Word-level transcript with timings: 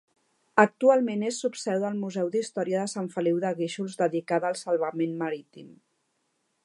Actualment 0.61 1.25
és 1.27 1.41
subseu 1.43 1.83
del 1.83 1.99
Museu 2.05 2.31
d'Història 2.37 2.79
de 2.85 2.89
Sant 2.95 3.11
Feliu 3.17 3.43
de 3.45 3.53
Guíxols 3.61 4.01
dedicada 4.01 4.51
al 4.51 4.59
salvament 4.63 5.15
marítim. 5.21 5.71